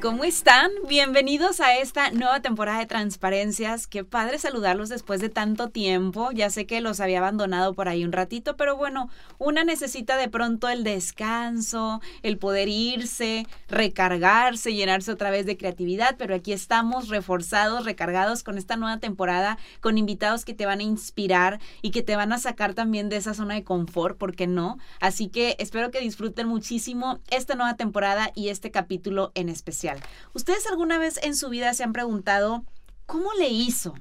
[0.00, 0.70] ¿Cómo están?
[0.88, 3.88] Bienvenidos a esta nueva temporada de Transparencias.
[3.88, 6.30] Qué padre saludarlos después de tanto tiempo.
[6.30, 10.28] Ya sé que los había abandonado por ahí un ratito, pero bueno, una necesita de
[10.28, 17.08] pronto el descanso, el poder irse, recargarse, llenarse otra vez de creatividad, pero aquí estamos
[17.08, 22.02] reforzados, recargados con esta nueva temporada, con invitados que te van a inspirar y que
[22.04, 24.78] te van a sacar también de esa zona de confort, ¿por qué no?
[25.00, 29.87] Así que espero que disfruten muchísimo esta nueva temporada y este capítulo en especial.
[30.34, 32.64] ¿Ustedes alguna vez en su vida se han preguntado
[33.06, 33.94] cómo le hizo?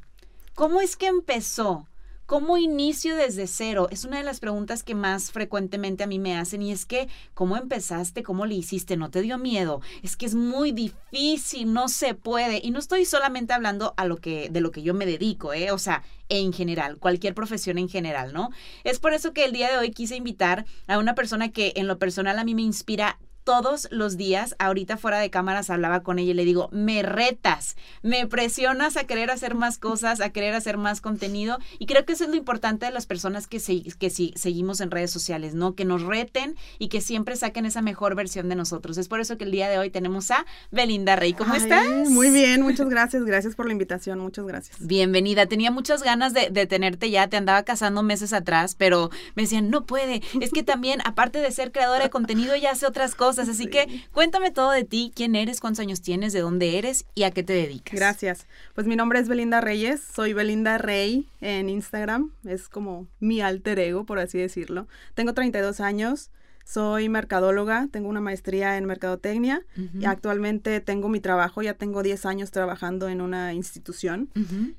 [0.56, 1.88] ¿Cómo es que empezó?
[2.26, 3.88] ¿Cómo inicio desde cero?
[3.90, 7.08] Es una de las preguntas que más frecuentemente a mí me hacen y es que,
[7.34, 8.22] ¿cómo empezaste?
[8.22, 8.98] ¿Cómo le hiciste?
[8.98, 9.80] ¿No te dio miedo?
[10.04, 12.60] Es que es muy difícil, no se puede.
[12.62, 15.72] Y no estoy solamente hablando de lo que yo me dedico, ¿eh?
[15.72, 18.50] O sea, en general, cualquier profesión en general, ¿no?
[18.84, 21.88] Es por eso que el día de hoy quise invitar a una persona que en
[21.88, 24.58] lo personal a mí me inspira todos los días.
[24.60, 29.06] Ahorita fuera de cámaras hablaba con ella y le digo, me retas, me presionas a
[29.06, 31.58] querer hacer más cosas, a querer hacer más contenido.
[31.80, 33.62] Y creo que eso es lo importante de las personas que,
[33.98, 35.76] que seguimos en redes sociales, ¿no?
[35.76, 38.98] Que nos reten y que siempre saquen esa mejor versión de nosotros.
[38.98, 41.32] Es por eso que el día de hoy tenemos a Belinda Rey.
[41.32, 42.10] ¿Cómo estás?
[42.10, 43.24] Muy bien, muchas gracias.
[43.24, 44.76] Gracias por la invitación, muchas gracias.
[44.86, 45.46] Bienvenida.
[45.46, 49.70] Tenía muchas ganas de, de tenerte ya, te andaba casando meses atrás, pero me decían,
[49.70, 50.22] no puede.
[50.42, 54.04] Es que también, aparte de ser creadora de contenido, ya hace otras cosas Así que
[54.14, 57.44] cuéntame todo de ti, quién eres, cuántos años tienes, de dónde eres y a qué
[57.44, 57.96] te dedicas.
[57.96, 58.48] Gracias.
[58.76, 63.80] Pues mi nombre es Belinda Reyes, soy Belinda Rey en Instagram, es como mi alter
[63.80, 64.88] ego, por así decirlo.
[65.14, 66.30] Tengo 32 años.
[66.68, 69.62] Soy mercadóloga, tengo una maestría en mercadotecnia.
[69.98, 74.30] Y actualmente tengo mi trabajo, ya tengo 10 años trabajando en una institución.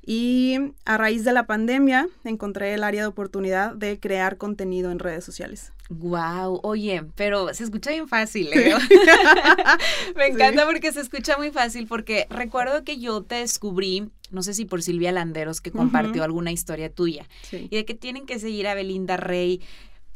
[0.05, 4.99] Y a raíz de la pandemia encontré el área de oportunidad de crear contenido en
[4.99, 5.73] redes sociales.
[5.89, 8.75] Wow, oye, pero se escucha bien fácil, ¿eh?
[10.15, 14.53] Me encanta porque se escucha muy fácil porque recuerdo que yo te descubrí no sé
[14.53, 18.67] si por Silvia Landeros que compartió alguna historia tuya y de que tienen que seguir
[18.67, 19.61] a Belinda Rey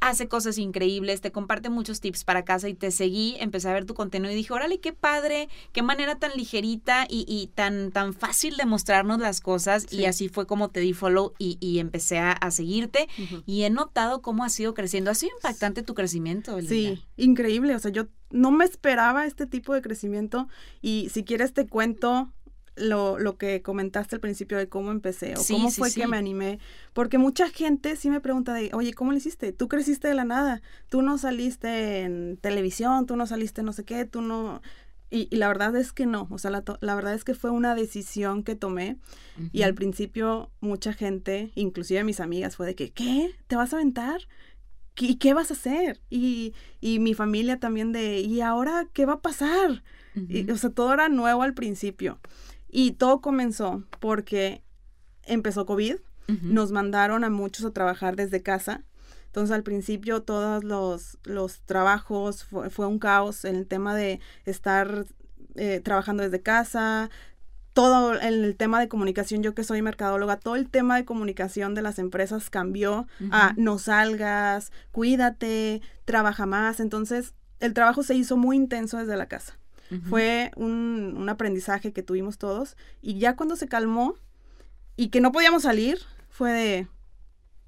[0.09, 3.85] hace cosas increíbles, te comparte muchos tips para casa y te seguí, empecé a ver
[3.85, 8.57] tu contenido y dije, órale, qué padre, qué manera tan ligerita y, tan, tan fácil
[8.57, 13.07] de mostrarnos las cosas y así fue como te di follow y, empecé a, seguirte
[13.45, 15.09] y he notado cómo ha sido creciendo.
[15.09, 16.59] Ha sido impactante tu crecimiento.
[16.61, 20.47] Sí, increíble, o sea, yo no me esperaba este tipo de crecimiento
[20.81, 22.33] y si quieres te cuento
[22.75, 26.59] lo, lo que comentaste al principio de cómo empecé o cómo fue que me animé.
[26.93, 29.51] Porque mucha gente sí me pregunta de, oye, ¿cómo lo hiciste?
[29.51, 33.83] Tú creciste de la nada, tú no saliste en televisión, tú no saliste no sé
[33.83, 34.61] qué, tú no...
[35.09, 37.75] Y, la verdad es que no, o sea, la, la, verdad es que fue una
[37.75, 38.97] decisión que tomé
[39.51, 43.29] y al principio mucha gente, inclusive mis amigas, fue de que, ¿qué?
[43.45, 44.21] ¿Te vas a aventar?
[44.97, 46.01] ¿Y qué vas a hacer?
[46.09, 49.83] Y, y mi familia también de, ¿y ahora qué va a pasar?
[50.15, 52.19] y, o sea, todo era nuevo al principio.
[52.75, 54.63] Y todo comenzó porque
[55.25, 55.97] empezó COVID,
[56.41, 58.81] nos mandaron a muchos a trabajar desde casa.
[59.27, 65.05] Entonces al principio todos los, los trabajos fue, un caos en el tema de estar
[65.53, 67.11] eh, trabajando desde casa,
[67.73, 71.75] todo en el tema de comunicación, yo que soy mercadóloga, todo el tema de comunicación
[71.75, 76.79] de las empresas cambió a no salgas, cuídate, trabaja más.
[76.79, 79.59] Entonces el trabajo se hizo muy intenso desde la casa.
[80.09, 82.77] Fue un, un, aprendizaje que tuvimos todos.
[83.01, 84.15] Y ya cuando se calmó
[84.95, 85.99] y que no podíamos salir,
[86.29, 86.87] fue de,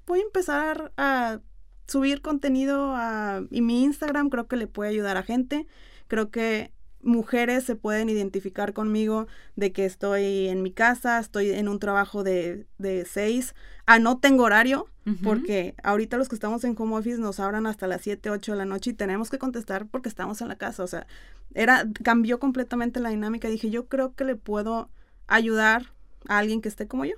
[0.06, 1.40] voy a empezar a
[1.86, 5.66] subir contenido a y mi Instagram creo que le puede ayudar a gente.
[6.08, 6.72] Creo que
[7.06, 12.22] mujeres se pueden identificar conmigo de que estoy en mi casa, estoy en un trabajo
[12.22, 13.54] de, de seis,
[13.86, 14.88] a no tengo horario,
[15.22, 18.58] porque ahorita los que estamos en home office nos abran hasta las 7, 8 de
[18.58, 20.82] la noche y tenemos que contestar porque estamos en la casa.
[20.82, 21.06] O sea,
[21.54, 23.46] era, cambió completamente la dinámica.
[23.46, 24.90] Dije, yo creo que le puedo
[25.28, 25.92] ayudar
[26.26, 27.14] a alguien que esté como yo.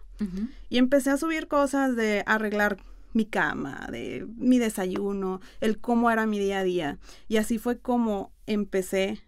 [0.69, 2.77] Y empecé a subir cosas de arreglar
[3.15, 6.99] mi cama, de mi desayuno, el cómo era mi día a día.
[7.27, 9.23] Y así fue como empecé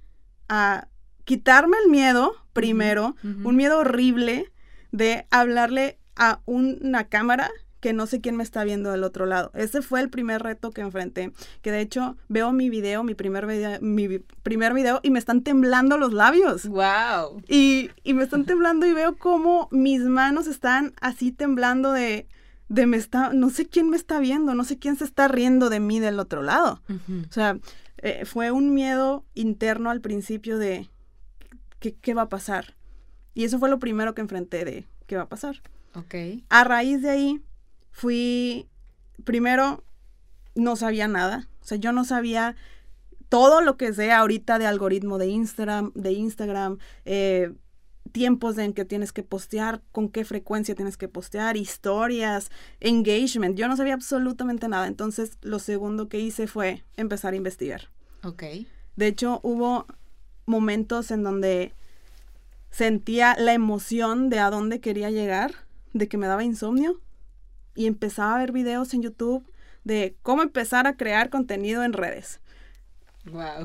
[0.51, 0.89] a
[1.25, 4.53] quitarme el miedo, primero, un miedo horrible
[4.91, 9.53] de hablarle a una cámara que no sé quién me está viendo del otro lado.
[9.55, 11.33] Ese fue el primer reto que enfrenté,
[11.63, 15.43] que de hecho veo mi video, mi primer video, mi primer video y me están
[15.43, 16.67] temblando los labios.
[16.67, 17.43] Wow.
[17.49, 22.27] Y, y me están temblando y veo como mis manos están así temblando de
[22.69, 25.71] de me está, no sé quién me está viendo, no sé quién se está riendo
[25.71, 26.81] de mí del otro lado.
[27.29, 27.59] O sea,
[28.03, 30.89] eh, fue un miedo interno al principio de
[31.79, 32.75] ¿qué, ¿qué, va a pasar?
[33.35, 35.63] Y eso fue lo primero que enfrenté de ¿qué va a pasar?
[35.95, 36.15] Ok.
[36.49, 37.43] A raíz de ahí
[37.91, 38.69] fui,
[39.25, 39.85] primero,
[40.55, 41.49] no sabía nada.
[41.61, 42.57] O sea, yo no sabía
[43.29, 47.53] todo lo que sea ahorita de algoritmo de Instagram, de Instagram, eh,
[48.11, 53.57] tiempos en que tienes que postear, con qué frecuencia tienes que postear, historias, engagement.
[53.57, 54.87] Yo no sabía absolutamente nada.
[54.87, 57.89] Entonces, lo segundo que hice fue empezar a investigar.
[58.23, 58.43] Ok.
[58.97, 59.87] De hecho, hubo
[60.47, 61.73] momentos en donde
[62.71, 65.55] sentía la emoción de a dónde quería llegar,
[65.93, 67.01] de que me daba insomnio
[67.75, 69.45] y empezaba a ver videos en YouTube
[69.85, 72.41] de cómo empezar a crear contenido en redes.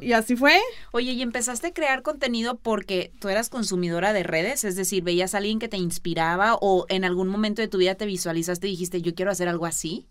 [0.01, 0.59] Y así fue.
[0.91, 4.63] Oye, ¿y empezaste a crear contenido porque tú eras consumidora de redes?
[4.63, 7.95] Es decir, ¿veías a alguien que te inspiraba o en algún momento de tu vida
[7.95, 10.07] te visualizaste y dijiste, yo quiero hacer algo así?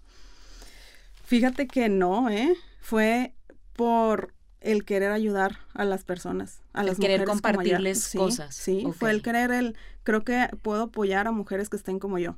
[1.24, 2.56] Fíjate que no, ¿eh?
[2.80, 3.34] Fue
[3.74, 8.54] por el querer ayudar a las personas, a el las querer compartirles cosas.
[8.54, 12.36] Sí, fue el querer el creo que puedo apoyar a mujeres que estén como yo.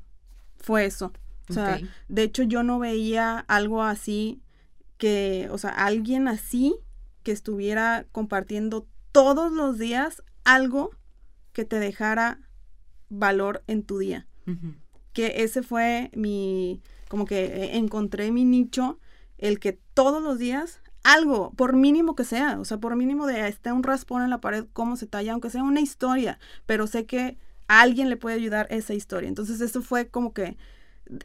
[0.56, 1.12] Fue eso.
[1.48, 1.78] O sea,
[2.08, 4.40] de hecho yo no veía algo así
[4.98, 6.74] que, o sea, alguien así
[7.26, 10.92] que estuviera compartiendo todos los días algo
[11.52, 12.38] que te dejara
[13.08, 14.28] valor en tu día.
[15.12, 19.00] Que ese fue mi, como que eh, encontré mi nicho,
[19.38, 23.48] el que todos los días algo, por mínimo que sea, o sea, por mínimo de
[23.48, 27.06] esté un raspón en la pared, cómo se talla, aunque sea una historia, pero sé
[27.06, 29.28] que a alguien le puede ayudar esa historia.
[29.28, 30.56] Entonces, eso fue como que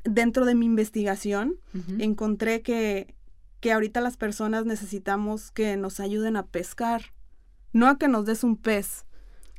[0.03, 1.59] dentro de mi investigación,
[1.99, 3.13] encontré que
[3.61, 7.13] que ahorita las personas necesitamos que nos ayuden a pescar,
[7.71, 9.05] no a que nos des un pez.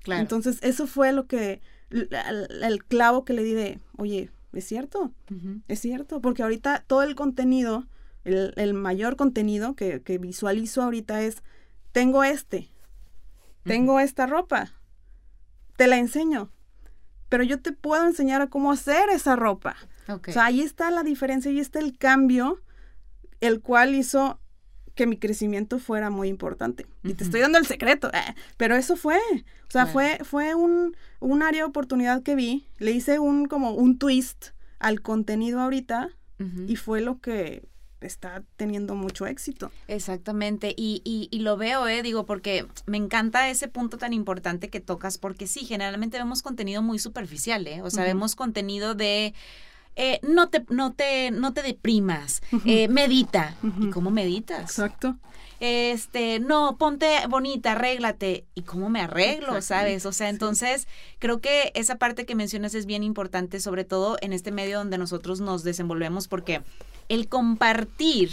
[0.03, 0.21] Claro.
[0.21, 5.13] Entonces, eso fue lo que, el, clavo que le di de, oye, ¿es cierto?
[5.69, 7.87] Es cierto, porque ahorita todo el contenido,
[8.25, 11.45] el, mayor contenido que, visualizo ahorita es,
[11.93, 12.71] tengo este,
[13.63, 14.73] tengo esta ropa,
[15.77, 16.51] te la enseño,
[17.29, 19.77] pero yo te puedo enseñar a cómo hacer esa ropa.
[20.09, 22.61] O sea, ahí está la diferencia, ahí está el cambio
[23.43, 24.39] el cual hizo
[24.95, 26.87] que mi crecimiento fuera muy importante.
[27.03, 29.19] Y te estoy dando el secreto, eh, pero eso fue.
[29.69, 30.95] O sea, fue, fue un,
[31.43, 32.67] área de oportunidad que vi.
[32.79, 34.49] Le hice un como un twist
[34.79, 36.11] al contenido ahorita
[36.67, 37.69] y fue lo que
[38.01, 39.71] está teniendo mucho éxito.
[39.87, 44.69] Exactamente, y, y, y, lo veo, eh, digo, porque me encanta ese punto tan importante
[44.69, 47.81] que tocas, porque sí, generalmente vemos contenido muy superficial, ¿eh?
[47.83, 49.35] O sea, vemos contenido de
[49.97, 53.57] eh, no, te, no, te, no te deprimas, eh, medita.
[53.81, 54.63] ¿Y cómo meditas?
[54.63, 55.17] Exacto.
[55.61, 58.47] Este, no, ponte bonita, arréglate.
[58.55, 60.07] ¿Y cómo me arreglo, sabes?
[60.07, 60.89] O sea, entonces
[61.21, 64.99] creo que esa parte que mencionas es bien importante, sobre todo en este medio donde
[64.99, 66.63] nosotros nos desenvolvemos, porque
[67.09, 68.31] el compartir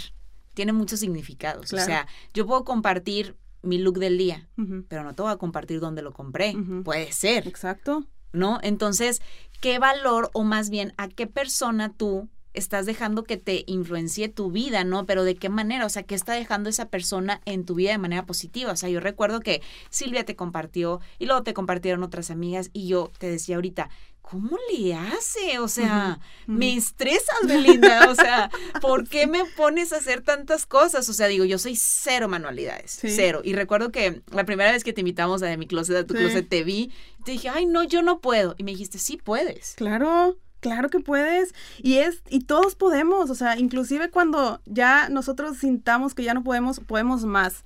[0.54, 1.72] tiene muchos significados.
[1.72, 4.48] O sea, yo puedo compartir mi look del día,
[4.88, 6.56] pero no te voy a compartir dónde lo compré.
[6.84, 7.46] Puede ser.
[7.46, 8.06] Exacto.
[8.32, 8.58] ¿No?
[8.62, 9.20] Entonces,
[9.60, 14.50] qué valor o más bien a qué persona tú estás dejando que te influencie tu
[14.50, 15.06] vida, ¿no?
[15.06, 17.98] Pero de qué manera, o sea, ¿qué está dejando esa persona en tu vida de
[17.98, 18.72] manera positiva?
[18.72, 22.88] O sea, yo recuerdo que Silvia te compartió y luego te compartieron otras amigas y
[22.88, 23.90] yo te decía ahorita,
[24.22, 25.58] ¿cómo le hace?
[25.58, 28.10] O sea, me estresas, Belinda.
[28.10, 28.50] O sea,
[28.80, 31.08] ¿por qué me pones a hacer tantas cosas?
[31.08, 33.40] O sea, digo, yo soy cero manualidades, cero.
[33.44, 36.14] Y recuerdo que la primera vez que te invitamos a de mi closet, a tu
[36.14, 36.92] closet, te vi,
[37.24, 38.54] te dije, ay, no, yo no puedo.
[38.58, 39.74] Y me dijiste, sí puedes.
[39.76, 40.38] Claro.
[40.60, 41.54] Claro que puedes.
[41.78, 43.30] Y es, y todos podemos.
[43.30, 47.64] O sea, inclusive cuando ya nosotros sintamos que ya no podemos, podemos más.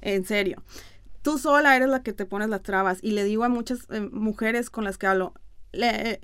[0.00, 0.62] En serio.
[1.20, 2.98] Tú sola eres la que te pones las trabas.
[3.02, 5.34] Y le digo a muchas eh, mujeres con las que hablo,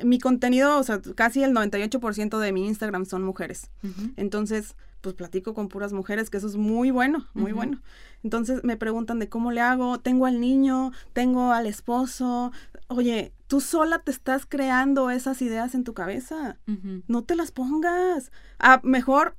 [0.04, 3.70] mi contenido, o sea, casi el 98% de mi Instagram son mujeres.
[4.16, 7.80] Entonces, pues platico con puras mujeres, que eso es muy bueno, muy bueno.
[8.24, 12.52] Entonces me preguntan de cómo le hago, tengo al niño, tengo al esposo.
[12.88, 16.58] Oye, tú sola te estás creando esas ideas en tu cabeza.
[17.06, 18.32] No te las pongas.
[18.58, 19.36] Ah, mejor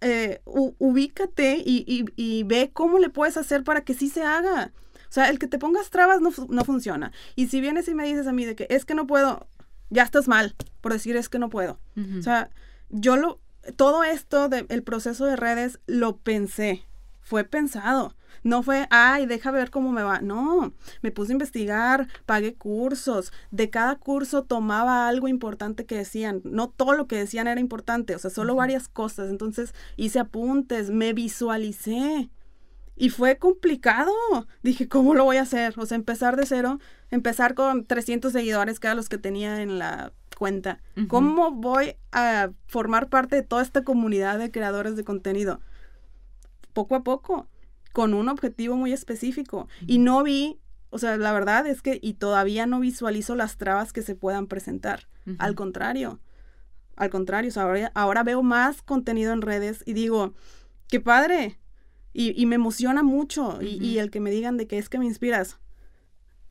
[0.00, 4.72] eh, ubícate y, y, ve cómo le puedes hacer para que sí se haga.
[5.08, 7.12] O sea, el que te pongas trabas no, no funciona.
[7.34, 9.46] Y si vienes y me dices a mí de que es que no puedo,
[9.90, 11.78] ya estás mal por decir es que no puedo.
[12.18, 12.50] O sea,
[12.90, 13.40] yo lo,
[13.76, 16.84] todo esto del proceso de redes lo pensé,
[17.20, 18.14] fue pensado.
[18.44, 20.20] No fue, ay, deja ver cómo me va.
[20.20, 20.72] No,
[21.02, 23.32] me puse a investigar, pagué cursos.
[23.50, 26.40] De cada curso tomaba algo importante que decían.
[26.44, 29.28] No todo lo que decían era importante, o sea, solo varias cosas.
[29.28, 32.30] Entonces hice apuntes, me visualicé.
[32.98, 34.12] Y fue complicado.
[34.62, 35.74] Dije, ¿cómo lo voy a hacer?
[35.78, 39.78] O sea, empezar de cero, empezar con 300 seguidores, que eran los que tenía en
[39.78, 40.80] la cuenta?
[41.08, 45.60] ¿Cómo voy a formar parte de toda esta comunidad de creadores de contenido?
[46.72, 47.48] Poco a poco,
[47.92, 49.68] con un objetivo muy específico.
[49.86, 53.92] Y no vi, o sea, la verdad es que, y todavía no visualizo las trabas
[53.92, 55.08] que se puedan presentar.
[55.38, 56.20] Al contrario,
[56.98, 57.52] al contrario,
[57.94, 60.34] ahora, veo más contenido en redes y digo,
[60.88, 61.58] qué padre.
[62.12, 63.60] Y, me emociona mucho.
[63.62, 65.58] y, y el que me digan de que es que me inspiras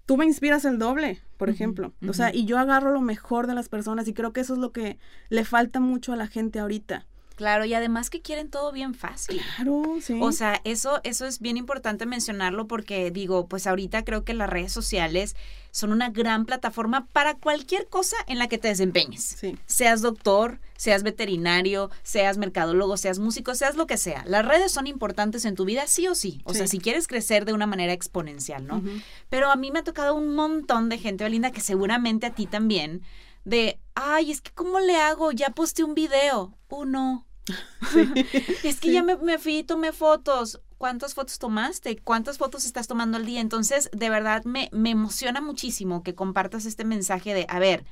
[0.07, 1.93] tú me inspiras el doble, por ejemplo.
[2.07, 4.59] O sea, y yo agarro lo mejor de las personas y creo que eso es
[4.59, 4.97] lo que
[5.29, 7.05] le falta mucho a la gente ahorita.
[7.37, 9.39] Claro, y además que quieren todo bien fácil.
[9.55, 10.17] Claro, sí.
[10.19, 14.49] O sea, eso, eso es bien importante mencionarlo porque digo, pues ahorita creo que las
[14.49, 15.35] redes sociales
[15.69, 19.35] son una gran plataforma para cualquier cosa en la que te desempeñes.
[19.39, 19.55] Sí.
[19.67, 24.23] Seas doctor, seas veterinario, seas mercadólogo, seas músico, seas lo que sea.
[24.25, 26.41] Las redes son importantes en tu vida, sí o sí.
[26.43, 28.81] O sea, si quieres crecer de una manera exponencial, ¿no?
[29.29, 32.47] Pero a mí me ha tocado un montón de gente, Belinda, que seguramente a ti
[32.47, 33.03] también,
[33.45, 35.31] de, ay, es que ¿cómo le hago?
[35.31, 36.57] Ya posté un video.
[36.69, 37.26] Uno.
[38.63, 40.61] es que ya me, me fui y tomé fotos.
[40.77, 41.97] ¿Cuántas fotos tomaste?
[41.97, 43.41] ¿Cuántas fotos estás tomando al día?
[43.41, 47.85] Entonces, de verdad, me, me emociona muchísimo que compartas este mensaje de, a ver,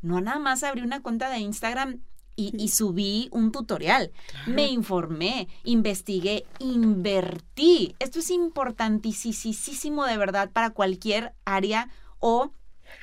[0.00, 2.00] no nada más abrí una cuenta de Instagram
[2.34, 4.10] y, subí un tutorial.
[4.46, 7.94] Me informé, investigué, invertí.
[7.98, 12.52] Esto es importantísimo de verdad para cualquier área o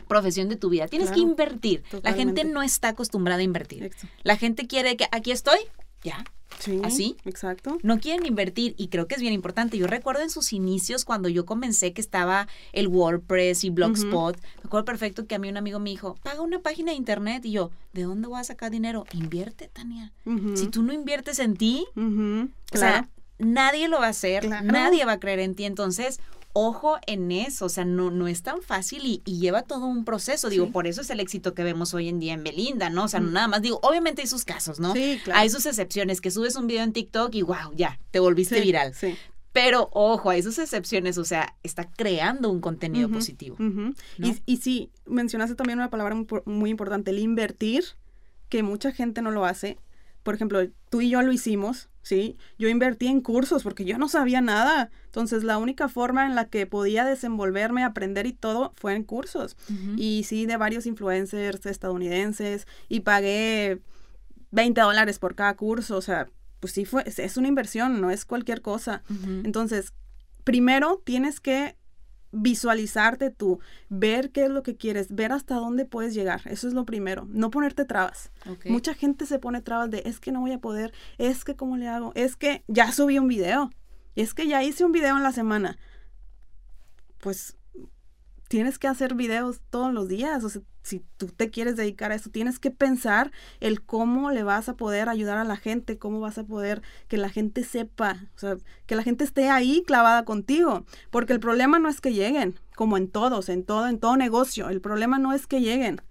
[0.07, 0.87] profesión de tu vida.
[0.87, 1.83] Tienes que invertir.
[2.03, 3.91] La gente no está acostumbrada a invertir.
[4.23, 5.59] La gente quiere que aquí estoy,
[6.03, 6.23] ya.
[6.57, 7.15] Sí, así.
[7.23, 7.77] Exacto.
[7.83, 9.77] No quieren invertir y creo que es bien importante.
[9.77, 14.35] Yo recuerdo en sus inicios cuando yo comencé que estaba el WordPress y Blogspot.
[14.35, 17.45] Me acuerdo perfecto que a mí un amigo me dijo, paga una página de internet.
[17.45, 19.05] Y yo, ¿de dónde voy a sacar dinero?
[19.13, 20.11] Invierte, Tania.
[20.55, 25.13] Si tú no inviertes en ti, o sea, nadie lo va a hacer, nadie va
[25.13, 25.63] a creer en ti.
[25.63, 26.19] Entonces,
[26.53, 30.49] ojo en eso, o sea, no, no es tan fácil y, lleva todo un proceso.
[30.49, 33.05] Digo, por eso es el éxito que vemos hoy en día en Belinda, ¿no?
[33.05, 33.33] O sea, no mm.
[33.33, 34.93] nada más digo, obviamente hay sus casos, ¿no?
[34.93, 35.39] Sí, claro.
[35.39, 38.93] Hay sus excepciones, que subes un video en TikTok y wow, ya, te volviste viral.
[38.93, 39.15] Sí.
[39.51, 43.57] Pero ojo, hay sus excepciones, o sea, está creando un contenido positivo.
[44.17, 46.15] y, y sí, mencionaste también una palabra
[46.45, 47.83] muy importante, el invertir,
[48.49, 49.77] que mucha gente no lo hace.
[50.23, 50.59] Por ejemplo,
[50.89, 52.38] tú y yo lo hicimos, ¿sí?
[52.57, 54.91] Yo invertí en cursos porque yo no sabía nada.
[55.05, 59.57] Entonces, la única forma en la que podía desenvolverme, aprender y todo fue en cursos.
[59.95, 63.81] Y sí, de varios influencers estadounidenses y pagué
[64.51, 65.97] 20 dólares por cada curso.
[65.97, 66.27] O sea,
[66.59, 69.03] pues sí, fue, es, una inversión, no es cualquier cosa.
[69.43, 69.93] Entonces,
[70.43, 71.78] primero tienes que
[72.31, 73.59] visualizarte tú,
[73.89, 76.41] ver qué es lo que quieres, ver hasta dónde puedes llegar.
[76.45, 77.27] Eso es lo primero.
[77.29, 78.31] No ponerte trabas.
[78.65, 81.77] Mucha gente se pone trabas de es que no voy a poder, es que cómo
[81.77, 83.69] le hago, es que ya subí un video,
[84.15, 85.77] es que ya hice un video en la semana.
[87.19, 87.57] Pues
[88.49, 90.43] tienes que hacer videos todos los días.
[90.43, 94.43] O sea, si tú te quieres dedicar a eso, tienes que pensar el cómo le
[94.43, 98.17] vas a poder ayudar a la gente, cómo vas a poder que la gente sepa,
[98.35, 100.83] o sea, que la gente esté ahí clavada contigo.
[101.11, 104.69] Porque el problema no es que lleguen, como en todos, en todo, en todo negocio.
[104.69, 106.01] El problema no es que lleguen,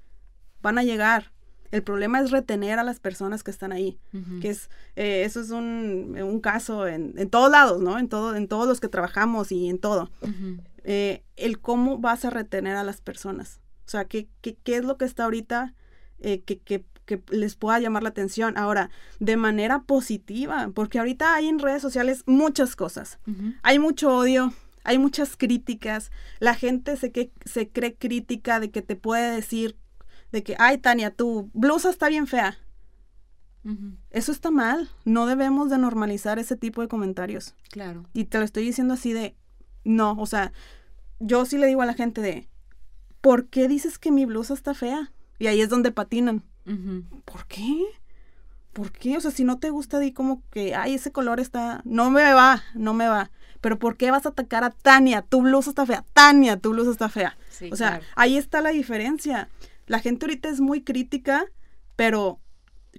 [0.62, 1.32] van a llegar.
[1.70, 3.98] El problema es retener a las personas que están ahí,
[4.40, 7.98] que es, eh, eso es un, un caso en, en, todos lados, ¿no?
[7.98, 10.08] En, todo, en todos los que trabajamos y en todo.
[10.90, 13.60] Eh, el cómo vas a retener a las personas.
[13.86, 15.74] O sea, ¿qué, qué, es lo que está ahorita
[16.18, 16.82] eh, que, que,
[17.28, 18.56] les pueda llamar la atención?
[18.56, 18.88] Ahora,
[19.20, 23.18] de manera positiva, porque ahorita hay en redes sociales muchas cosas.
[23.62, 26.10] Hay mucho odio, hay muchas críticas.
[26.38, 29.76] La gente se, que, se cree crítica de que te puede decir
[30.32, 32.56] de que, ay, Tania, tu blusa está bien fea.
[34.08, 34.88] Eso está mal.
[35.04, 37.54] No debemos de normalizar ese tipo de comentarios.
[37.70, 38.06] Claro.
[38.14, 39.36] Y te lo estoy diciendo así de,
[39.84, 40.52] no, o sea,
[41.20, 42.48] yo sí le digo a la gente de,
[43.20, 45.12] ¿por qué dices que mi blusa está fea?
[45.38, 46.42] Y ahí es donde patinan.
[47.24, 47.84] ¿Por qué?
[48.72, 49.16] ¿Por qué?
[49.16, 52.32] O sea, si no te gusta, di como que, ay, ese color está, no me
[52.32, 53.30] va, no me va.
[53.60, 55.22] Pero ¿por qué vas a atacar a Tania?
[55.22, 56.04] Tu blusa está fea.
[56.12, 57.36] Tania, tu blusa está fea.
[57.72, 59.48] o sea, ahí está la diferencia.
[59.86, 61.46] La gente ahorita es muy crítica,
[61.96, 62.38] pero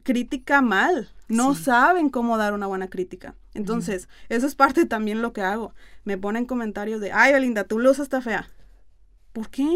[0.04, 1.12] crítica mal.
[1.28, 3.36] No saben cómo dar una buena crítica.
[3.54, 5.76] Entonces, eso es parte también lo que hago.
[6.04, 8.50] Me ponen comentarios de, ay, Belinda, tu blusa está fea.
[9.32, 9.70] ¿Por qué?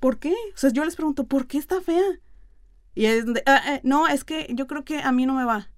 [0.00, 0.34] ¿Por qué?
[0.54, 2.18] O sea, yo les pregunto, ¿por qué está fea?
[2.94, 5.44] Y es de, ah, eh, no, es que yo creo que a mí no me
[5.44, 5.70] va.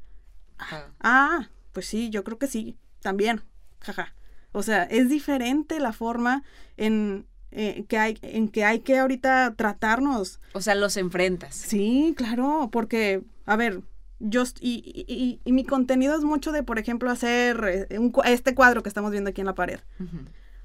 [1.01, 3.43] Ah, pues sí, yo creo que sí, también.
[3.81, 4.15] Jaja.
[4.53, 6.43] O sea, es diferente la forma
[6.79, 7.27] en,
[7.59, 10.41] eh, que hay, en que hay que ahorita tratarnos.
[10.53, 11.55] O sea, los enfrentas.
[11.55, 13.81] Sí, claro, porque, a ver,
[14.19, 18.91] yo y, y, mi contenido es mucho de, por ejemplo, hacer eh, este cuadro que
[18.91, 19.81] estamos viendo aquí en la pared.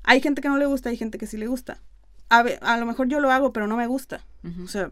[0.04, 1.80] Hay gente que no le gusta, hay gente que sí le gusta.
[2.28, 4.26] A, ver, a lo mejor yo lo hago, pero no me gusta.
[4.62, 4.92] O sea,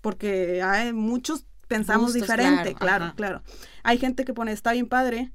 [0.00, 3.42] porque hay muchos pensamos diferente, claro, claro,
[3.82, 5.32] Hay gente que pone, está bien padre,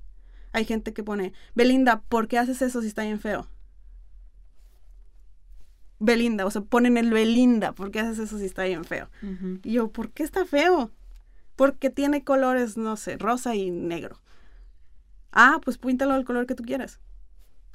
[0.54, 3.50] hay gente que pone, Belinda, ¿por qué haces eso si está bien feo?
[6.00, 9.10] Belinda, o sea, ponen el Belinda, ¿por qué haces eso si está bien feo?
[9.64, 10.92] Y yo, ¿por qué está feo?
[11.56, 14.22] Porque tiene colores, no sé, rosa y negro.
[15.32, 17.00] Ah, pues píntalo al color que tú quieras.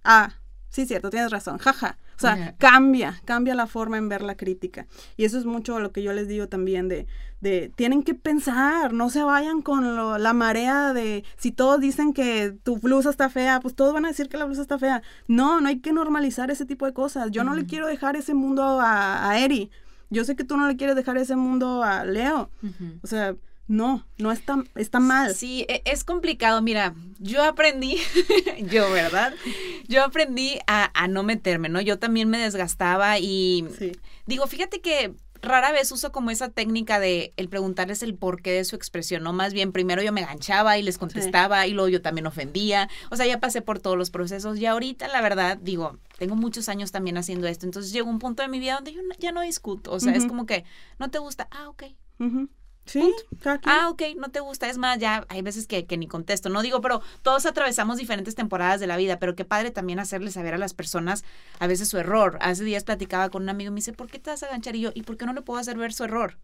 [0.03, 0.35] Ah,
[0.75, 1.99] sí, cierto, tienes razón, jaja.
[2.17, 4.87] O sea, cambia, cambia la forma en ver la crítica.
[5.17, 7.07] Y eso es mucho lo que yo les digo también de,
[7.41, 12.57] de tienen que pensar, no se vayan con la marea de, si todos dicen que
[12.65, 15.03] tu blusa está fea, pues todos van a decir que la blusa está fea.
[15.29, 17.31] No, no hay que normalizar ese tipo de cosas.
[17.31, 19.71] Yo no le quiero dejar ese mundo a, a Eri.
[20.11, 22.51] Yo sé que tú no le quieres dejar ese mundo a Leo.
[23.03, 23.37] O sea,
[23.67, 25.35] no, no está, está mal.
[25.35, 26.61] Sí, e, es complicado.
[26.61, 27.99] Mira, yo aprendí,
[28.71, 29.35] yo, ¿verdad?
[29.89, 31.81] Yo aprendí a, a, no meterme, ¿no?
[31.81, 33.67] Yo también me desgastaba y
[34.27, 38.65] digo, fíjate que rara vez uso como esa técnica de el preguntarles el porqué de
[38.65, 39.33] su expresión, ¿no?
[39.33, 42.89] Más bien, primero yo me ganchaba y les contestaba y luego yo también ofendía.
[43.11, 46.69] O sea, ya pasé por todos los procesos y ahorita, la verdad, digo, tengo muchos
[46.69, 47.67] años también haciendo esto.
[47.67, 49.93] Entonces llegó un punto de mi vida donde yo ya no discuto.
[49.93, 50.65] O sea, es como que,
[50.99, 51.49] ¿no te gusta?
[51.51, 51.85] Ah, ok.
[52.87, 53.13] Sí,
[53.65, 54.69] Ah, ok, no te gusta.
[54.69, 56.49] Es más, ya hay veces que, que, ni contesto.
[56.51, 60.31] No digo, pero todos atravesamos diferentes temporadas de la vida, pero qué padre también hacerle
[60.31, 61.25] saber a las personas
[61.59, 62.39] a veces su error.
[62.41, 64.77] Hace días platicaba con un amigo y me dice, ¿por qué te vas a ganchar?
[64.77, 66.39] Y yo, ¿y por qué no le puedo hacer ver su error?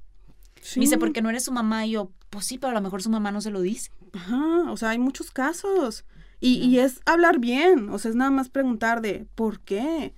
[0.76, 1.86] Me dice, porque no eres su mamá.
[1.86, 3.90] Y yo, pues sí, pero a lo mejor su mamá no se lo dice.
[4.12, 6.04] Ajá, o sea, hay muchos casos.
[6.40, 10.14] Y, y es hablar bien, o sea, es nada más preguntar de, ¿por qué?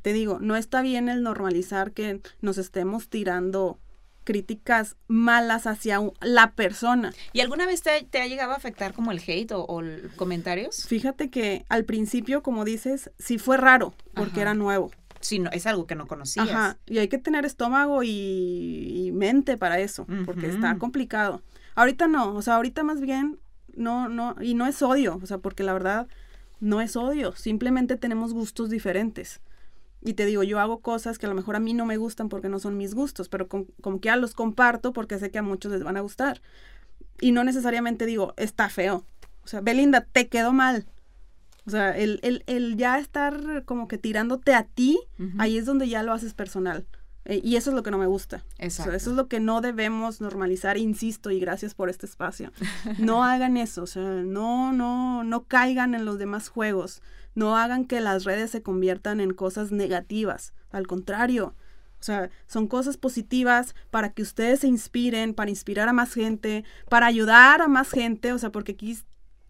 [0.00, 3.78] Te digo, no está bien el normalizar que nos estemos tirando
[4.30, 7.12] críticas malas hacia la persona.
[7.32, 9.82] ¿Y alguna vez te, ha llegado a afectar como el hate o,
[10.14, 10.86] comentarios?
[10.86, 14.92] Fíjate que al principio, como dices, sí fue raro porque era nuevo.
[15.18, 16.48] Sí, no, es algo que no conocías.
[16.48, 21.42] Ajá, y hay que tener estómago y, mente para eso, porque está complicado.
[21.74, 23.40] Ahorita no, o sea, ahorita más bien
[23.74, 26.06] no, no, y no es odio, o sea, porque la verdad
[26.60, 29.40] no es odio, simplemente tenemos gustos diferentes.
[30.02, 32.28] Y te digo, yo hago cosas que a lo mejor a mí no me gustan
[32.28, 35.42] porque no son mis gustos, pero como que ya los comparto porque sé que a
[35.42, 36.40] muchos les van a gustar.
[37.20, 39.04] Y no necesariamente digo, está feo.
[39.44, 40.86] O sea, Belinda, te quedó mal.
[41.66, 44.98] O sea, el, el, el ya estar como que tirándote a ti,
[45.38, 46.86] ahí es donde ya lo haces personal.
[47.26, 48.44] Eh, y eso es lo que no me gusta.
[48.58, 48.92] Exacto.
[48.92, 52.50] eso es lo que no debemos normalizar, insisto, y gracias por este espacio.
[52.98, 57.02] No hagan eso, o sea, no, no, no caigan en los demás juegos.
[57.34, 60.52] No hagan que las redes se conviertan en cosas negativas.
[60.70, 61.54] Al contrario,
[62.00, 66.64] o sea, son cosas positivas para que ustedes se inspiren, para inspirar a más gente,
[66.88, 68.98] para ayudar a más gente, o sea, porque aquí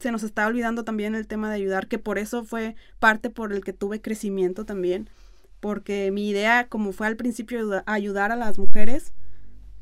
[0.00, 3.52] se nos está olvidando también el tema de ayudar, que por eso fue parte por
[3.52, 5.08] el que tuve crecimiento también,
[5.60, 9.12] porque mi idea, como fue al principio ayudar a las mujeres,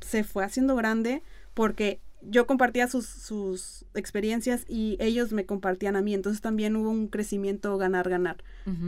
[0.00, 1.22] se fue haciendo grande
[1.54, 6.14] porque yo compartía sus, sus, experiencias y ellos me compartían a mí.
[6.14, 8.38] Entonces también hubo un crecimiento ganar-ganar.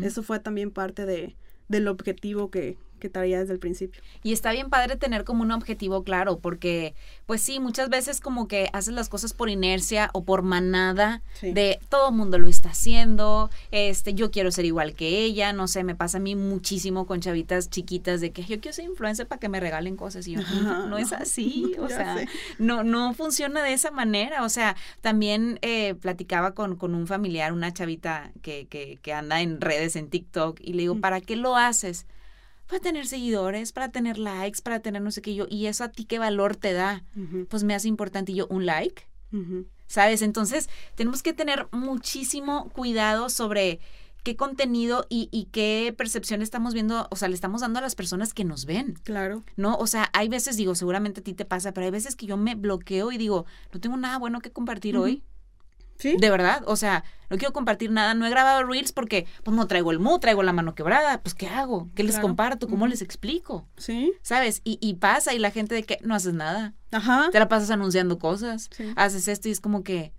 [0.02, 1.36] Eso fue también parte de,
[1.68, 4.00] del objetivo que, que traía desde el principio.
[4.22, 6.94] Y está bien padre tener como un objetivo claro, porque
[7.26, 11.80] pues sí, muchas veces como que haces las cosas por inercia o por manada de
[11.88, 15.84] todo el mundo lo está haciendo, este, yo quiero ser igual que ella, no sé,
[15.84, 19.40] me pasa a mí muchísimo con chavitas chiquitas de que yo quiero ser influencer para
[19.40, 22.16] que me regalen cosas y yo, no, es así, o sea,
[22.58, 27.52] no, no funciona de esa manera, o sea, también eh, platicaba con, con un familiar,
[27.52, 31.36] una chavita que, que, que anda en redes, en TikTok, y le digo, ¿para qué
[31.36, 32.06] lo haces?
[32.70, 35.46] Para tener seguidores, para tener likes, para tener no sé qué yo.
[35.50, 37.02] ¿Y eso a ti qué valor te da?
[37.48, 39.08] Pues me hace importante yo un like.
[39.88, 40.22] ¿Sabes?
[40.22, 43.80] Entonces tenemos que tener muchísimo cuidado sobre
[44.22, 47.94] qué contenido y, y, qué percepción estamos viendo, o sea, le estamos dando a las
[47.94, 48.98] personas que nos ven.
[49.02, 49.42] Claro.
[49.56, 49.76] ¿No?
[49.76, 52.36] O sea, hay veces, digo, seguramente a ti te pasa, pero hay veces que yo
[52.36, 55.24] me bloqueo y digo, no tengo nada bueno que compartir hoy.
[56.02, 59.66] De verdad, o sea, no quiero compartir nada, no he grabado reels porque pues no
[59.66, 61.88] traigo el mood, traigo la mano quebrada, pues ¿qué hago?
[61.94, 62.68] ¿Qué les comparto?
[62.68, 63.68] ¿Cómo les explico?
[63.76, 64.12] Sí.
[64.22, 64.62] ¿Sabes?
[64.64, 66.74] Y, y, pasa y la gente de que no haces nada.
[66.90, 67.28] Ajá.
[67.30, 70.12] Te la pasas anunciando cosas, haces esto y es como que,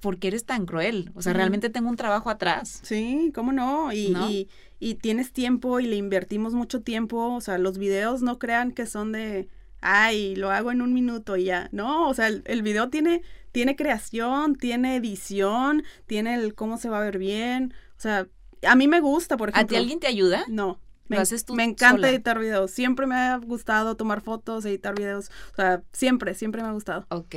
[0.00, 1.12] ¿por qué eres tan cruel?
[1.14, 2.80] O sea, realmente tengo un trabajo atrás.
[2.82, 3.92] Sí, ¿cómo no?
[3.92, 4.48] Y, y,
[4.80, 8.86] y tienes tiempo y le invertimos mucho tiempo, o sea, los videos no crean que
[8.86, 9.48] son de
[9.84, 11.68] ay, lo hago en un minuto y ya.
[11.70, 13.22] No, o sea, el, el, video tiene
[13.54, 17.72] tiene creación, tiene edición, tiene el cómo se va a ver bien.
[17.96, 18.26] O sea,
[18.66, 19.64] a mí me gusta, por ejemplo.
[19.64, 20.44] ¿A ti alguien te ayuda?
[20.48, 20.80] No.
[21.06, 22.72] Me, haces tú me encanta editar videos.
[22.72, 25.30] Siempre me ha gustado tomar fotos, editar videos.
[25.52, 27.06] O sea, siempre, siempre me ha gustado.
[27.10, 27.36] Ok.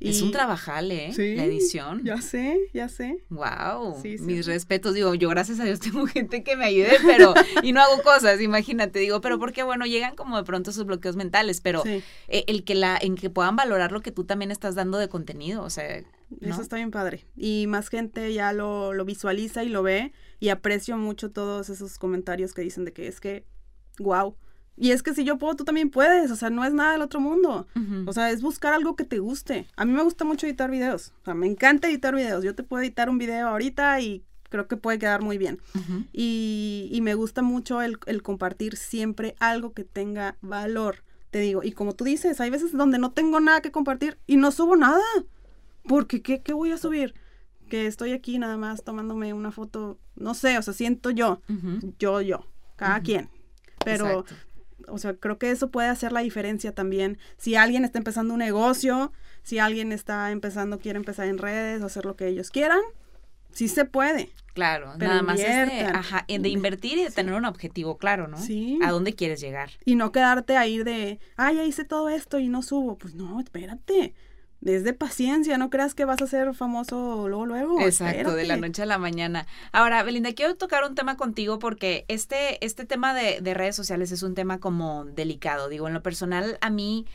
[0.00, 1.12] Es un trabajal, ¿eh?
[1.36, 2.02] la edición.
[2.04, 3.24] Ya sé, ya sé.
[3.30, 4.00] Wow.
[4.02, 4.94] Mis respetos.
[4.94, 8.40] Digo, yo gracias a Dios tengo gente que me ayude, pero, y no hago cosas,
[8.40, 9.00] imagínate.
[9.00, 12.74] Digo, pero porque, bueno, llegan como de pronto esos bloqueos mentales, pero eh, el que
[12.74, 16.02] la, en que puedan valorar lo que tú también estás dando de contenido, o sea.
[16.40, 17.24] Eso está bien padre.
[17.36, 20.12] Y más gente ya lo, lo visualiza y lo ve.
[20.40, 23.44] Y aprecio mucho todos esos comentarios que dicen de que es que,
[23.98, 24.36] wow
[24.80, 26.30] y es que si yo puedo, tú también puedes.
[26.30, 27.66] O sea, no es nada del otro mundo.
[28.06, 29.66] O sea, es buscar algo que te guste.
[29.76, 31.12] A mí me gusta mucho editar videos.
[31.22, 32.44] O sea, me encanta editar videos.
[32.44, 35.60] Yo te puedo editar un video ahorita y creo que puede quedar muy bien.
[36.12, 41.04] y, y, me gusta mucho el, el, compartir siempre algo que tenga valor.
[41.30, 44.36] Te digo, y como tú dices, hay veces donde no tengo nada que compartir y
[44.36, 45.02] no subo nada.
[45.86, 47.14] Porque, ¿qué, qué voy a subir?
[47.68, 51.42] Que estoy aquí nada más tomándome una foto, no sé, o sea, siento yo,
[51.98, 53.28] yo, yo, cada quien.
[53.84, 54.24] Pero,
[54.90, 57.18] o sea, creo que eso puede hacer la diferencia también.
[57.36, 62.04] Si alguien está empezando un negocio, si alguien está empezando, quiere empezar en redes, hacer
[62.04, 62.80] lo que ellos quieran,
[63.52, 64.30] sí se puede.
[64.54, 68.36] Claro, nada más es de, ajá, de invertir y de tener un objetivo claro, ¿no?
[68.38, 68.78] Sí.
[68.82, 69.70] ¿A dónde quieres llegar?
[69.84, 72.98] Y no quedarte ahí de, ay, ya hice todo esto y no subo.
[72.98, 74.14] Pues no, espérate
[74.64, 77.80] es de paciencia, no creas que vas a ser famoso luego, luego.
[77.80, 79.46] Exacto, de la noche a la mañana.
[79.72, 84.10] Ahora, Belinda, quiero tocar un tema contigo porque este, este tema de, de redes sociales
[84.12, 85.68] es un tema como delicado.
[85.68, 87.06] Digo, en lo personal, a mí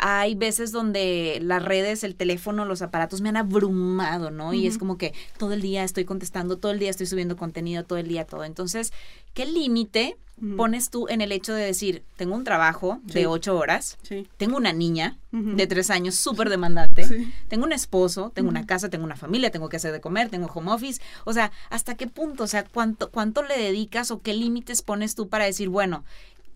[0.00, 4.54] hay veces donde las redes, el teléfono, los aparatos me han abrumado, ¿no?
[4.54, 7.84] Y es como que todo el día estoy contestando, todo el día estoy subiendo contenido,
[7.84, 8.44] todo el día todo.
[8.44, 8.92] Entonces,
[9.34, 10.16] ¿qué límite
[10.56, 13.98] pones tú en el hecho de decir, tengo un trabajo de ocho horas,
[14.38, 17.06] tengo una niña de tres años súper demandante,
[17.48, 20.46] tengo un esposo, tengo una casa, tengo una familia, tengo que hacer de comer, tengo
[20.46, 22.44] home office, o sea, ¿hasta qué punto?
[22.44, 26.04] O sea, ¿cuánto, cuánto le dedicas o qué límites pones tú para decir, bueno,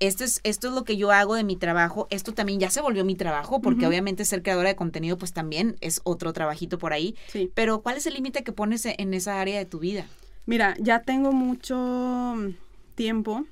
[0.00, 2.80] esto es, esto es lo que yo hago de mi trabajo, esto también ya se
[2.80, 6.92] volvió mi trabajo, porque obviamente ser creadora de contenido pues también es otro trabajito por
[6.92, 7.16] ahí,
[7.54, 10.06] pero ¿cuál es el límite que pones en esa área de tu vida?
[10.46, 12.34] Mira, ya tengo mucho
[12.94, 13.44] tiempo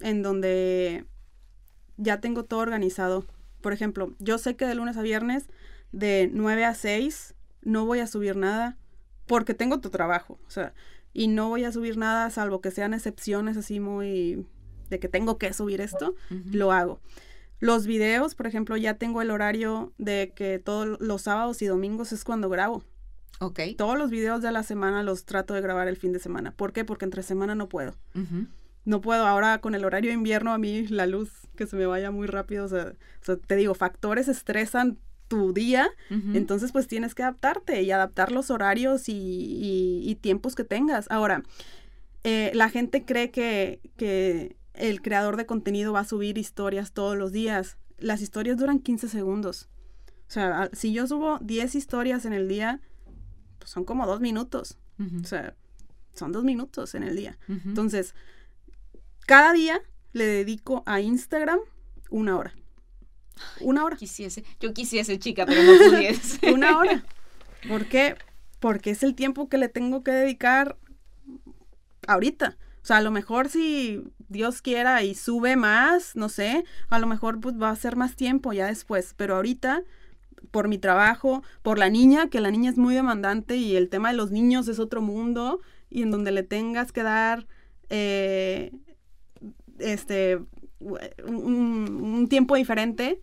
[0.00, 1.04] en donde
[1.96, 3.24] ya tengo todo organizado.
[3.60, 5.48] Por ejemplo, yo sé que de lunes a viernes,
[5.92, 8.76] de 9 a 6, no voy a subir nada
[9.26, 10.38] porque tengo tu trabajo.
[10.46, 10.72] O sea,
[11.12, 14.46] y no voy a subir nada salvo que sean excepciones así muy
[14.88, 17.00] de que tengo que subir esto, lo hago.
[17.58, 22.12] Los videos, por ejemplo, ya tengo el horario de que todos los sábados y domingos
[22.12, 22.84] es cuando grabo.
[23.40, 23.60] Ok.
[23.76, 26.52] Todos los videos de la semana los trato de grabar el fin de semana.
[26.52, 26.84] ¿Por qué?
[26.84, 27.94] Porque entre semana no puedo.
[28.84, 29.26] No puedo.
[29.26, 32.26] Ahora con el horario de invierno a mí la luz que se me vaya muy
[32.26, 32.64] rápido.
[32.64, 32.92] O sea,
[33.46, 35.88] te digo, factores estresan tu día.
[36.10, 41.06] Entonces pues tienes que adaptarte y adaptar los horarios y, tiempos que tengas.
[41.10, 41.42] Ahora,
[42.24, 47.16] eh, la gente cree que, que el creador de contenido va a subir historias todos
[47.16, 47.78] los días.
[47.98, 49.68] Las historias duran 15 segundos.
[50.28, 52.80] O sea, si yo subo 10 historias en el día,
[53.58, 54.78] pues son como dos minutos.
[55.22, 55.54] O sea,
[56.14, 57.38] son dos minutos en el día.
[57.48, 58.14] Entonces,
[59.26, 59.80] cada día
[60.12, 61.60] le dedico a Instagram
[62.10, 62.54] una hora.
[63.60, 63.96] Una hora.
[63.96, 64.44] Quisiese.
[64.60, 66.50] Yo quisiese, chica, pero no pudiese.
[66.52, 67.04] una hora.
[67.68, 68.16] ¿Por qué?
[68.60, 70.78] Porque es el tiempo que le tengo que dedicar
[72.06, 72.56] ahorita.
[72.86, 77.08] O sea, a lo mejor si Dios quiera y sube más, no sé, a lo
[77.08, 79.82] mejor pues va a ser más tiempo ya después, pero ahorita
[80.52, 84.12] por mi trabajo, por la niña, que la niña es muy demandante y el tema
[84.12, 87.48] de los niños es otro mundo y en donde le tengas que dar
[87.90, 88.70] eh,
[89.80, 90.38] este
[90.78, 93.20] un, tiempo diferente,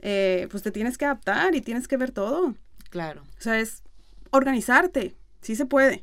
[0.00, 2.54] eh, pues te tienes que adaptar y tienes que ver todo.
[2.88, 3.24] Claro.
[3.38, 3.82] O sea, es
[4.30, 6.02] organizarte, sí se puede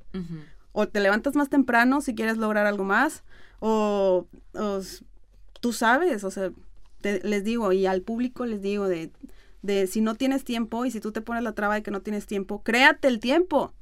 [0.74, 3.24] o te levantas más temprano si quieres lograr algo más,
[3.60, 4.28] o,
[5.62, 6.52] tú sabes, o sea,
[7.02, 9.12] les digo, y al público les digo de,
[9.62, 12.02] de si no tienes tiempo y si tú te pones la traba de que no
[12.02, 13.74] tienes tiempo, créate el tiempo.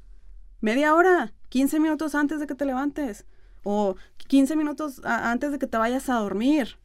[0.60, 3.26] Media hora, 15 minutos antes de que te levantes,
[3.64, 3.96] o
[4.28, 6.78] 15 minutos antes de que te vayas a dormir.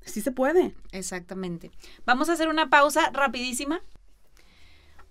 [0.00, 0.74] Sí se puede.
[0.92, 1.70] Exactamente.
[2.06, 3.82] Vamos a hacer una pausa rapidísima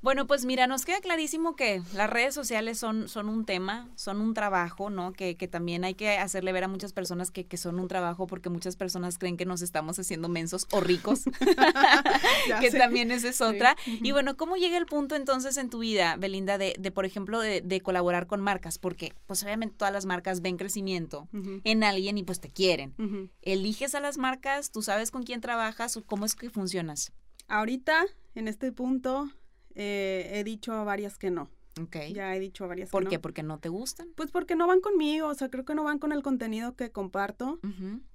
[0.07, 4.21] bueno, pues mira, nos queda clarísimo que las redes sociales son, son un tema, son
[4.21, 5.11] un trabajo, ¿no?
[5.11, 8.25] Que, que también hay que hacerle ver a muchas personas que, que, son un trabajo
[8.25, 11.23] porque muchas personas creen que nos estamos haciendo mensos o ricos,
[12.61, 13.75] que también esa es otra.
[13.85, 17.41] Y bueno, ¿cómo llega el punto entonces en tu vida, Belinda, de, de por ejemplo,
[17.41, 18.77] de, de, colaborar con marcas?
[18.77, 21.27] Porque pues obviamente todas las marcas ven crecimiento
[21.65, 23.29] en alguien y pues te quieren.
[23.41, 24.71] ¿Eliges a las marcas?
[24.71, 25.97] ¿Tú sabes con quién trabajas?
[25.97, 27.11] o ¿Cómo es que funcionas?
[27.49, 29.29] Ahorita, en este punto,
[29.77, 31.49] eh, he dicho varias que no.
[31.79, 32.11] Okay.
[32.11, 33.19] Ya he dicho varias ¿Por qué?
[33.19, 34.07] ¿Porque no te gustan?
[34.15, 36.91] Pues porque no van conmigo, o sea, creo que no van con el contenido que
[36.91, 37.59] comparto.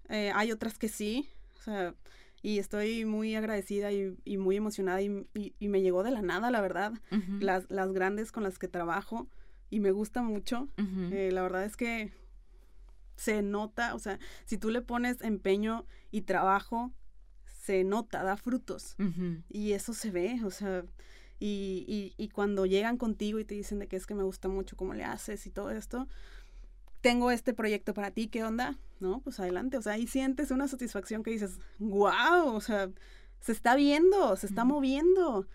[0.08, 1.28] Eh, hay otras que sí,
[1.60, 1.94] o sea,
[2.42, 5.26] y estoy muy agradecida y, muy emocionada y,
[5.60, 6.92] me llegó de la nada, la verdad.
[7.38, 9.28] las, las grandes con las que trabajo
[9.70, 10.68] y me gusta mucho.
[10.76, 12.12] Eh, la verdad es que
[13.16, 16.92] se nota, o sea, si tú le pones empeño y trabajo,
[17.46, 18.96] se nota, da frutos.
[19.48, 20.84] Y eso se ve, o sea,
[21.44, 24.46] y, y, y, cuando llegan contigo y te dicen de que es que me gusta
[24.46, 26.06] mucho cómo le haces y todo esto,
[27.00, 28.78] tengo este proyecto para ti, ¿qué onda?
[29.00, 32.90] No, pues adelante, o sea, ahí sientes una satisfacción que dices, wow, o sea,
[33.40, 35.48] se está viendo, se está moviendo.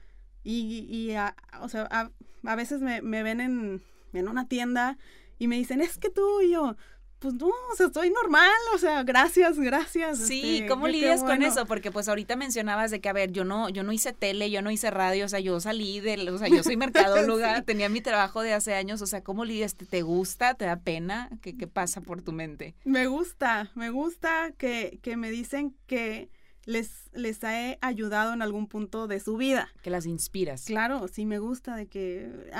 [0.43, 2.12] Y, y a, o sea, a,
[2.43, 4.97] a veces me, me ven en, en una tienda
[5.39, 6.76] y me dicen, es que tú y yo,
[7.19, 10.19] pues no, o sea, estoy normal, o sea, gracias, gracias.
[10.19, 11.65] Sí, este, ¿cómo lidias con eso?
[11.65, 14.62] Porque pues ahorita mencionabas de que, a ver, yo no, yo no hice tele, yo
[14.62, 18.01] no hice radio, o sea, yo salí de, o sea, yo soy mercadóloga, tenía mi
[18.01, 19.75] trabajo de hace años, o sea, ¿cómo lidias?
[19.75, 20.53] ¿Te, gusta?
[20.53, 21.30] ¿Te da pena?
[21.41, 22.75] ¿Qué, ¿Qué, pasa por tu mente?
[22.86, 26.30] Me gusta, me gusta que, que me dicen que
[26.67, 29.69] les, les he ayudado en algún punto de su vida.
[29.82, 30.65] Que las inspiras.
[30.65, 32.51] Claro, sí me gusta de que,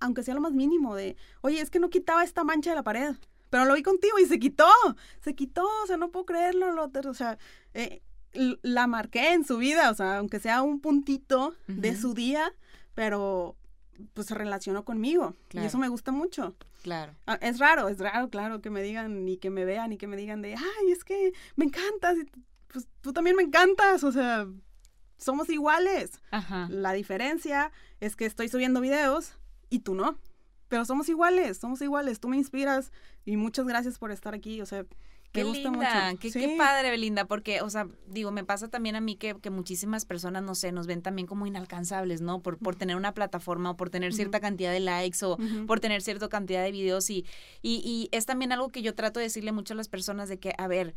[0.00, 2.82] aunque sea lo más mínimo, de, oye, es que no quitaba esta mancha de la
[2.82, 3.14] pared
[3.50, 4.70] pero lo vi contigo y se quitó,
[5.20, 7.36] se quitó, o sea, no puedo creerlo, lo, o sea,
[7.74, 8.00] eh,
[8.32, 12.54] la marqué en su vida, o sea, aunque sea un puntito de su día,
[12.94, 13.56] pero
[14.14, 16.54] pues se relacionó conmigo y eso me gusta mucho.
[16.82, 17.14] Claro.
[17.26, 20.06] Ah, es raro, es raro, claro, que me digan y que me vean y que
[20.06, 22.24] me digan de, ay, es que me encantas, y,
[22.68, 24.46] pues tú también me encantas, o sea,
[25.18, 26.22] somos iguales.
[26.30, 26.68] Ajá.
[26.70, 29.34] La diferencia es que estoy subiendo videos
[29.68, 30.18] y tú no
[30.70, 32.92] pero somos iguales, somos iguales, tú me inspiras
[33.26, 34.86] y muchas gracias por estar aquí, o sea,
[35.32, 39.14] Qué linda, Qué, qué, padre, Belinda, porque, o sea, digo, me pasa también a mí
[39.14, 42.42] que, que, muchísimas personas, no sé, nos ven también como inalcanzables, ¿no?
[42.42, 46.02] Por, por tener una plataforma o por tener cierta cantidad de likes o por tener
[46.02, 47.24] cierta cantidad de videos y,
[47.62, 50.40] y, y, es también algo que yo trato de decirle mucho a las personas de
[50.40, 50.96] que, a ver,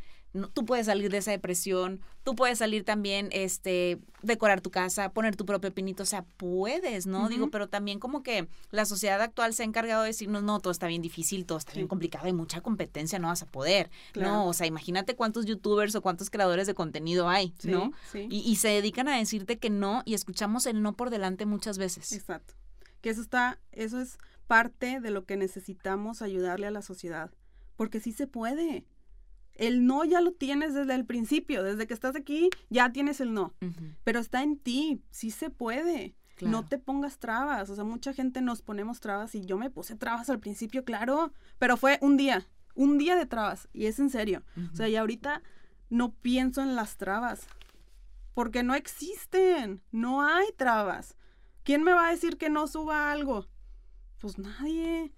[0.54, 5.36] tú puedes salir de esa depresión, tú puedes salir también, este, decorar tu casa, poner
[5.36, 7.30] tu propio pinito, o sea, puedes, ¿no?
[7.30, 10.72] Digo, pero también como que la sociedad actual se ha encargado de decirnos, no, todo
[10.72, 13.92] está bien difícil, todo está bien complicado, hay mucha competencia, no vas a poder.
[14.16, 17.92] No, o sea, imagínate cuántos youtubers o cuántos creadores de contenido hay, ¿no?
[18.14, 21.78] Y, y, se dedican a decirte que no y escuchamos el no por delante muchas
[21.78, 22.12] veces.
[22.12, 22.56] Exacto.
[23.02, 24.18] Que eso está, eso es
[24.48, 27.32] parte de lo que necesitamos ayudarle a la sociedad.
[27.76, 28.86] Porque sí se puede.
[29.56, 33.34] El no ya lo tienes desde el principio, desde que estás aquí ya tienes el
[33.34, 33.54] no.
[34.04, 36.16] Pero está en ti, sí se puede.
[36.42, 37.70] No te pongas trabas.
[37.70, 41.32] O sea, mucha gente nos ponemos trabas y yo me puse trabas al principio, claro,
[41.58, 44.44] pero fue un día un día de trabas, y es en serio.
[44.72, 45.42] O sea, y ahorita
[45.90, 47.48] no pienso en las trabas,
[48.34, 51.16] porque no existen, no hay trabas.
[51.64, 53.48] ¿Quién me va a decir que no suba algo?
[54.20, 55.14] Pues nadie.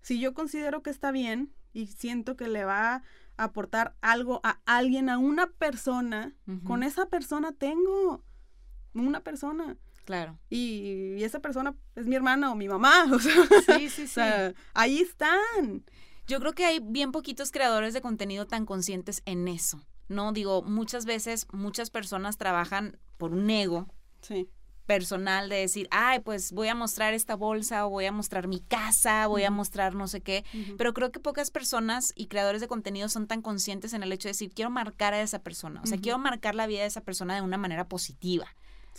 [0.00, 3.02] Si yo considero que está bien y siento que le va
[3.38, 8.22] aportar algo a alguien, a una persona, con esa persona tengo
[8.94, 9.76] una persona.
[10.04, 10.38] Claro.
[10.48, 13.04] Y, esa persona es mi hermana o mi mamá.
[13.12, 13.34] O sea,
[13.66, 14.02] sí, sí, sí.
[14.04, 15.84] O sea, ahí están.
[16.26, 19.86] Yo creo que hay bien poquitos creadores de contenido tan conscientes en eso.
[20.08, 23.86] No digo, muchas veces muchas personas trabajan por un ego.
[24.88, 28.60] Personal de decir, ay, pues voy a mostrar esta bolsa o voy a mostrar mi
[28.60, 30.46] casa, voy a mostrar no sé qué,
[30.78, 34.28] pero creo que pocas personas y creadores de contenido son tan conscientes en el hecho
[34.28, 37.02] de decir, quiero marcar a esa persona, o sea, quiero marcar la vida de esa
[37.02, 38.46] persona de una manera positiva.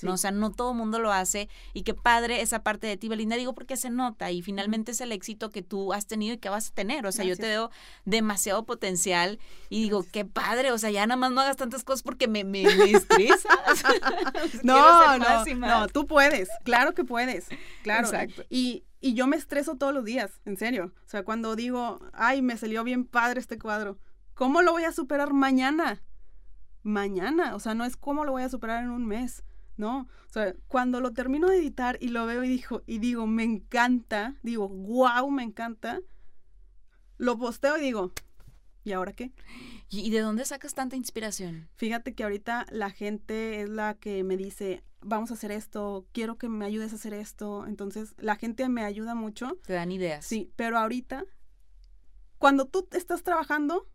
[0.01, 0.13] ¿No?
[0.13, 3.09] O sea, no todo el mundo lo hace y qué padre esa parte de ti,
[3.09, 6.37] Belinda, digo porque se nota y finalmente es el éxito que tú has tenido y
[6.37, 7.71] que vas a tener, o sea, yo te veo
[8.05, 12.03] demasiado potencial y digo, qué padre, o sea, ya nada más no hagas tantas cosas
[12.03, 13.49] porque me, me, estresa.
[14.63, 17.47] no, no, no, tú puedes, claro que puedes,
[17.83, 18.07] claro.
[18.07, 18.43] Exacto.
[18.49, 20.93] Y, y yo me estreso todos los días, en serio.
[21.05, 23.97] O sea, cuando digo, ay, me salió bien padre este cuadro,
[24.33, 26.01] ¿cómo lo voy a superar mañana?
[26.83, 29.43] Mañana, o sea, no es cómo lo voy a superar en un mes.
[29.79, 30.01] ¿No?
[30.01, 33.43] O sea, cuando lo termino de editar y lo veo y, dijo, y digo, me
[33.43, 36.01] encanta, digo, wow, me encanta,
[37.17, 38.11] lo posteo y digo,
[38.83, 39.31] ¿y ahora qué?
[39.89, 41.69] ¿Y de dónde sacas tanta inspiración?
[41.75, 46.37] Fíjate que ahorita la gente es la que me dice, vamos a hacer esto, quiero
[46.37, 47.65] que me ayudes a hacer esto.
[47.65, 49.57] Entonces, la gente me ayuda mucho.
[49.65, 50.25] Te dan ideas.
[50.25, 51.23] Sí, pero ahorita,
[52.37, 53.87] cuando tú estás trabajando,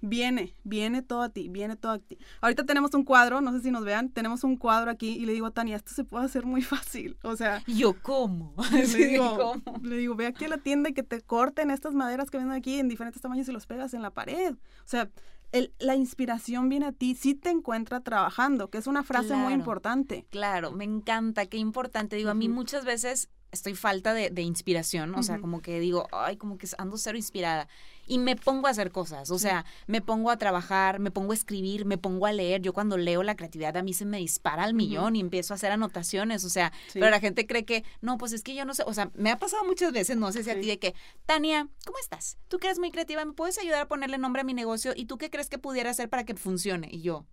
[0.00, 2.18] Viene, viene todo a ti, viene todo a ti.
[2.40, 5.32] Ahorita tenemos un cuadro, no sé si nos vean, tenemos un cuadro aquí y le
[5.32, 7.16] digo a Tania, esto se puede hacer muy fácil.
[7.22, 7.62] O sea.
[7.66, 8.54] ¿Yo cómo?
[8.72, 12.30] Le digo, le digo, ve aquí a la tienda y que te corten estas maderas
[12.30, 14.52] que venden aquí en diferentes tamaños y los pegas en la pared.
[14.54, 15.08] O sea,
[15.52, 19.52] el, la inspiración viene a ti si te encuentra trabajando, que es una frase muy
[19.52, 20.26] importante.
[20.30, 22.16] Claro, me encanta, qué importante.
[22.16, 26.36] Digo, a mí muchas veces estoy falta de, inspiración, o sea, como que digo, ay,
[26.36, 27.68] como que ando cero inspirada.
[28.06, 31.34] Y me pongo a hacer cosas, o sea, me pongo a trabajar, me pongo a
[31.34, 32.62] escribir, me pongo a leer.
[32.62, 35.56] Yo cuando leo la creatividad a mí se me dispara al millón y empiezo a
[35.56, 38.74] hacer anotaciones, o sea, pero la gente cree que, no, pues es que yo no
[38.74, 40.94] sé, o sea, me ha pasado muchas veces, no sé si a ti, de que,
[41.26, 42.38] Tania, ¿cómo estás?
[42.48, 44.92] Tú que eres muy creativa, ¿me puedes ayudar a ponerle nombre a mi negocio?
[44.94, 46.88] ¿Y tú qué crees que pudiera hacer para que funcione?
[46.90, 47.26] Y yo,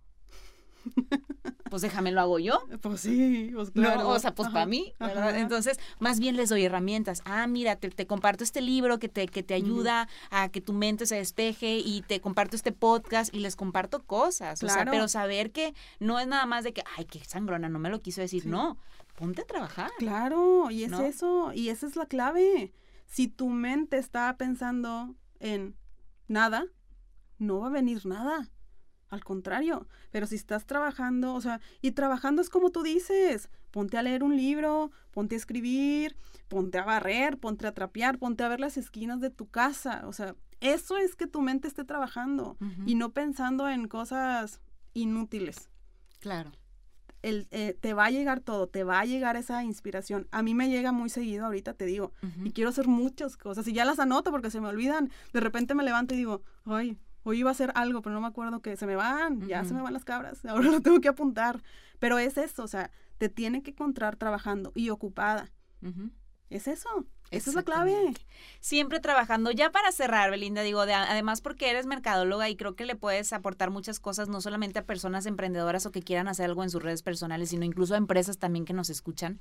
[1.74, 2.62] pues déjame lo hago yo.
[2.82, 4.08] Pues sí, pues claro.
[4.08, 4.94] o sea, pues para mí,
[5.34, 7.20] Entonces, más bien les doy herramientas.
[7.24, 11.04] Ah, mira, te, comparto este libro que te, que te ayuda a que tu mente
[11.04, 14.62] se despeje y te comparto este podcast y les comparto cosas.
[14.62, 17.80] O sea, pero saber que no es nada más de que, ay, qué sangrona, no
[17.80, 18.46] me lo quiso decir.
[18.46, 18.78] No,
[19.16, 19.90] ponte a trabajar.
[19.98, 22.72] Claro, y es eso, y esa es la clave.
[23.06, 25.74] Si tu mente está pensando en
[26.28, 26.66] nada,
[27.38, 28.48] no va a venir nada.
[29.14, 33.96] Al contrario, pero si estás trabajando, o sea, y trabajando es como tú dices, ponte
[33.96, 36.16] a leer un libro, ponte a escribir,
[36.48, 40.12] ponte a barrer, ponte a trapear, ponte a ver las esquinas de tu casa, o
[40.12, 44.60] sea, eso es que tu mente esté trabajando y no pensando en cosas
[44.94, 45.70] inútiles.
[46.18, 46.50] Claro.
[47.22, 50.26] El, eh, te va a llegar todo, te va a llegar esa inspiración.
[50.32, 53.74] A mí me llega muy seguido, ahorita te digo, y quiero hacer muchas cosas, y
[53.74, 55.10] ya las anoto porque se me olvidan.
[55.32, 58.28] De repente me levanto y digo, ay, hoy iba a hacer algo, pero no me
[58.28, 61.08] acuerdo que se me van, ya se me van las cabras, ahora lo tengo que
[61.08, 61.62] apuntar.
[61.98, 65.50] Pero es eso, o sea, te tiene que encontrar trabajando y ocupada.
[66.50, 67.06] Es eso.
[67.30, 68.14] Esa es la clave.
[68.60, 69.50] Siempre trabajando.
[69.50, 73.70] Ya para cerrar, Belinda, digo, además porque eres mercadóloga y creo que le puedes aportar
[73.70, 77.02] muchas cosas, no solamente a personas emprendedoras o que quieran hacer algo en sus redes
[77.02, 79.40] personales, sino incluso a empresas también que nos escuchan.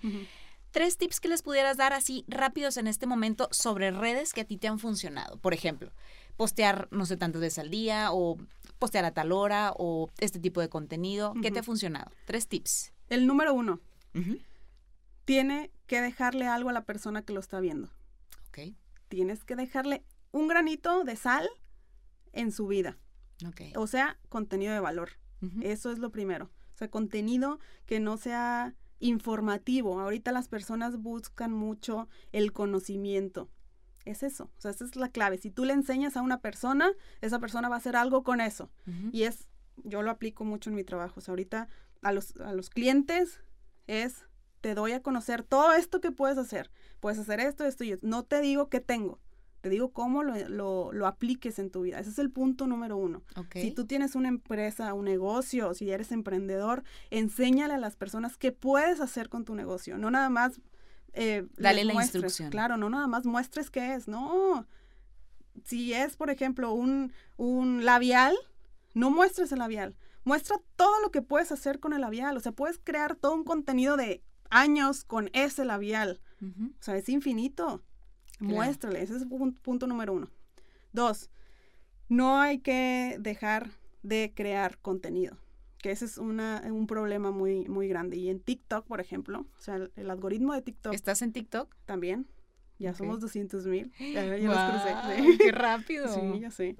[0.71, 4.45] Tres tips que les pudieras dar así rápidos en este momento sobre redes que a
[4.45, 5.37] ti te han funcionado.
[5.37, 5.91] Por ejemplo,
[6.35, 8.37] postear no sé tantas veces al día o
[8.79, 11.33] postear a tal hora o este tipo de contenido.
[11.41, 12.11] ¿Qué te ha funcionado?
[12.25, 12.93] Tres tips.
[13.09, 13.79] El número uno.
[15.25, 17.89] Tiene que dejarle algo a la persona que lo está viendo.
[18.49, 18.75] Ok.
[19.07, 21.49] Tienes que dejarle un granito de sal
[22.33, 22.97] en su vida.
[23.47, 23.73] Okay.
[23.75, 25.11] O sea, contenido de valor.
[25.61, 26.45] Eso es lo primero.
[26.73, 29.99] O sea, contenido que no sea informativo.
[29.99, 33.49] Ahorita las personas buscan mucho el conocimiento.
[34.05, 35.37] Es eso, o sea, esa es la clave.
[35.37, 38.69] Si tú le enseñas a una persona, esa persona va a hacer algo con eso.
[39.11, 41.19] Y es, yo lo aplico mucho en mi trabajo.
[41.19, 41.69] O sea, ahorita
[42.01, 43.39] a los, a los clientes
[43.87, 44.25] es,
[44.61, 46.69] te doy a conocer todo esto que puedes hacer.
[46.99, 48.05] Puedes hacer esto, esto y esto.
[48.05, 49.19] No te digo qué tengo,
[49.63, 51.97] te digo cómo lo, lo, apliques en tu vida.
[51.97, 53.23] Ese es el punto número uno.
[53.53, 58.51] Si tú tienes una empresa, un negocio, si eres emprendedor, enséñale a las personas qué
[58.51, 59.97] puedes hacer con tu negocio.
[59.97, 60.59] No nada más
[61.13, 62.49] eh, Dale la instrucción.
[62.49, 64.65] Claro, no nada más muestres qué es, no.
[65.65, 68.35] Si es, por ejemplo, un, un labial,
[68.93, 69.95] no muestres el labial.
[70.23, 72.35] Muestra todo lo que puedes hacer con el labial.
[72.37, 76.21] O sea, puedes crear todo un contenido de años con ese labial.
[76.79, 77.81] O sea, es infinito.
[78.39, 79.01] Muéstrale.
[79.01, 79.27] Ese es el
[79.61, 80.29] punto número uno.
[80.91, 81.29] Dos,
[82.09, 83.71] no hay que dejar
[84.01, 85.37] de crear contenido
[85.83, 88.15] que ese es una, un problema muy, muy grande.
[88.15, 90.93] Y en TikTok, por ejemplo, o sea, el, algoritmo de TikTok.
[90.93, 91.75] ¿Estás en TikTok?
[91.85, 92.25] También.
[92.79, 93.91] Ya somos 200 mil.
[93.99, 94.23] Ya,
[95.37, 96.07] ¡Qué rápido!
[96.07, 96.77] sí, ya sé.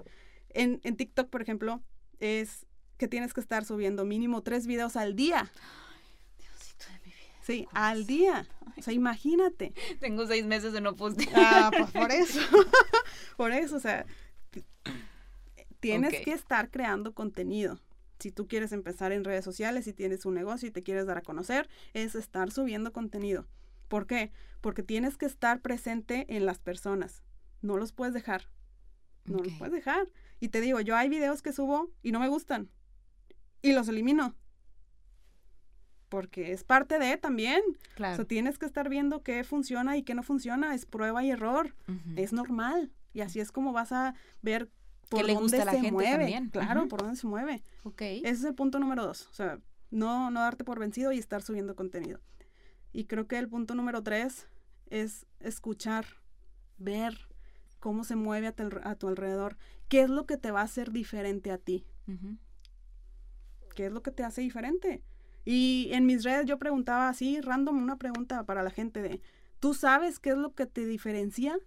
[0.48, 1.82] En, en TikTok, por ejemplo,
[2.18, 5.50] es que tienes que estar subiendo mínimo tres videos al día.
[7.42, 8.48] Sí, al día.
[8.78, 9.74] O sea, imagínate.
[10.00, 11.34] Tengo seis meses de no postear.
[11.36, 12.40] Ah, pues por eso.
[13.36, 14.06] por eso, o sea,
[15.80, 17.83] tienes que estar creando contenido
[18.18, 21.18] si tú quieres empezar en redes sociales, si tienes un negocio y te quieres dar
[21.18, 23.46] a conocer, es estar subiendo contenido.
[23.88, 24.32] ¿Por qué?
[24.60, 27.22] Porque tienes que estar presente en las personas.
[27.62, 28.48] No los puedes dejar.
[29.24, 30.08] No los puedes dejar.
[30.40, 32.70] Y te digo, yo hay videos que subo y no me gustan.
[33.62, 34.34] Y los elimino.
[36.08, 37.62] Porque es parte de también.
[37.94, 38.14] Claro.
[38.14, 40.74] O sea, tienes que estar viendo qué funciona y qué no funciona.
[40.74, 41.74] Es prueba y error.
[42.16, 42.92] Es normal.
[43.12, 44.70] Y así es como vas a ver
[45.08, 46.10] por le gusta a la gente mueve.
[46.10, 46.50] También.
[46.50, 47.62] Claro, por dónde se mueve.
[47.84, 48.02] Ok.
[48.02, 49.28] Ese es el punto número dos.
[49.28, 49.58] O sea,
[49.90, 52.20] no, no darte por vencido y estar subiendo contenido.
[52.92, 54.46] Y creo que el punto número tres
[54.88, 56.06] es escuchar,
[56.78, 57.28] ver
[57.80, 59.56] cómo se mueve a tu, alrededor.
[59.88, 61.84] ¿Qué es lo que te va a hacer diferente a ti?
[63.74, 65.02] ¿Qué es lo que te hace diferente?
[65.44, 69.20] Y en mis redes yo preguntaba así, random, una pregunta para la gente de,
[69.60, 71.58] ¿tú sabes qué es lo que te diferencia?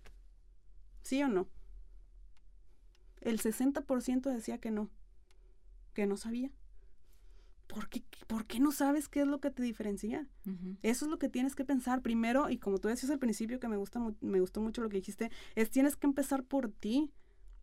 [1.03, 1.47] ¿Sí o no?
[3.21, 4.89] El 60% decía que no,
[5.93, 6.51] que no sabía.
[7.67, 10.25] ¿Por qué, ¿Por qué no sabes qué es lo que te diferencia?
[10.83, 13.67] Eso es lo que tienes que pensar primero y como tú decías al principio que
[13.67, 17.11] me, gusta, me gustó mucho lo que dijiste, es tienes que empezar por ti,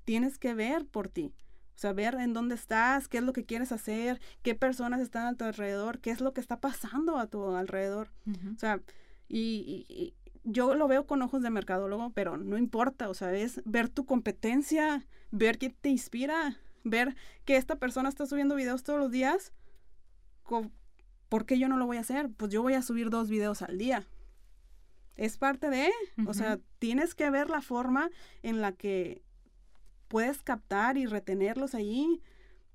[0.04, 1.32] tienes que ver por ti.
[1.74, 5.26] O sea, ver en dónde estás, qué es lo que quieres hacer, qué personas están
[5.26, 8.12] a tu alrededor, qué es lo que está pasando a tu alrededor.
[8.54, 8.80] O sea,
[9.28, 10.14] y,
[10.44, 14.04] yo lo veo con ojos de mercadólogo, pero no importa, o sea, es ver tu
[14.04, 19.52] competencia, ver qué te inspira, ver que esta persona está subiendo videos todos los días.
[21.28, 22.30] ¿Por qué yo no lo voy a hacer?
[22.36, 24.06] Pues yo voy a subir dos videos al día.
[25.16, 25.90] Es parte de,
[26.26, 28.10] o sea, tienes que ver la forma
[28.42, 29.22] en la que
[30.08, 32.20] puedes captar y retenerlos ahí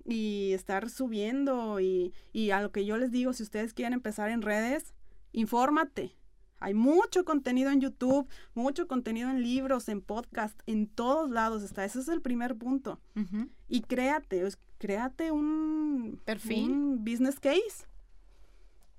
[0.05, 4.31] y estar subiendo y, y a lo que yo les digo, si ustedes quieren empezar
[4.31, 4.93] en redes,
[5.33, 6.15] infórmate,
[6.59, 11.85] hay mucho contenido en YouTube, mucho contenido en libros, en podcast, en todos lados está.
[11.85, 12.99] Ese es el primer punto.
[13.67, 14.47] Y créate,
[14.77, 17.87] créate un perfil, un business case.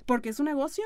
[0.06, 0.84] Porque es un negocio.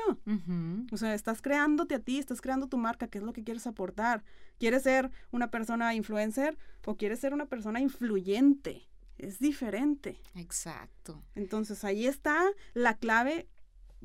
[0.91, 3.65] O sea, estás creándote a ti, estás creando tu marca, qué es lo que quieres
[3.67, 4.23] aportar.
[4.59, 8.87] ¿Quieres ser una persona influencer o quieres ser una persona influyente?
[9.17, 10.19] Es diferente.
[10.35, 11.23] Exacto.
[11.35, 13.47] Entonces ahí está la clave